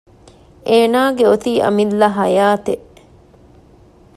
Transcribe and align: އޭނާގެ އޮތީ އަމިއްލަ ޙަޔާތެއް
އޭނާގެ 0.69 1.23
އޮތީ 1.29 1.51
އަމިއްލަ 1.63 2.07
ޙަޔާތެއް 2.17 2.85